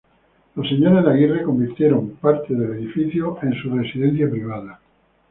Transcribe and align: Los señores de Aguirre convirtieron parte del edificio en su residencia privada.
Los 0.55 0.67
señores 0.67 1.03
de 1.05 1.11
Aguirre 1.11 1.43
convirtieron 1.43 2.15
parte 2.15 2.55
del 2.55 2.73
edificio 2.73 3.37
en 3.43 3.53
su 3.53 3.69
residencia 3.69 4.27
privada. 4.27 4.79